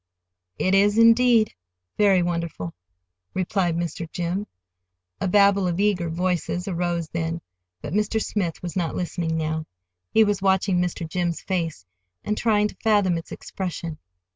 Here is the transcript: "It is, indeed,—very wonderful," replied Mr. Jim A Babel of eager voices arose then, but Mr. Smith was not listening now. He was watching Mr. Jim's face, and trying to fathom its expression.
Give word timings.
"It 0.57 0.73
is, 0.73 0.97
indeed,—very 0.97 2.23
wonderful," 2.23 2.73
replied 3.35 3.75
Mr. 3.77 4.11
Jim 4.11 4.47
A 5.19 5.27
Babel 5.27 5.67
of 5.67 5.79
eager 5.79 6.09
voices 6.09 6.67
arose 6.67 7.07
then, 7.09 7.39
but 7.83 7.93
Mr. 7.93 8.19
Smith 8.19 8.63
was 8.63 8.75
not 8.75 8.95
listening 8.95 9.37
now. 9.37 9.67
He 10.11 10.23
was 10.23 10.41
watching 10.41 10.79
Mr. 10.81 11.07
Jim's 11.07 11.43
face, 11.43 11.85
and 12.23 12.35
trying 12.35 12.67
to 12.69 12.75
fathom 12.77 13.15
its 13.15 13.31
expression. 13.31 13.99